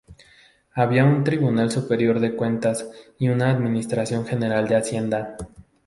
Había 0.73 1.05
un 1.05 1.23
Tribunal 1.23 1.69
Superior 1.69 2.19
de 2.19 2.35
Cuentas 2.35 2.89
y 3.19 3.29
una 3.29 3.51
Administración 3.51 4.25
General 4.25 4.67
de 4.67 4.75
Hacienda. 4.77 5.37